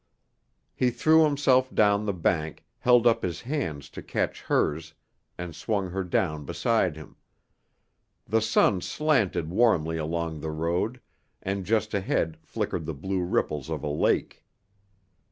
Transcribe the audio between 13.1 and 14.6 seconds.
ripples of a lake.